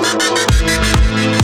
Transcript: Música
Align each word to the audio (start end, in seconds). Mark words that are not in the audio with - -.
Música 0.00 1.41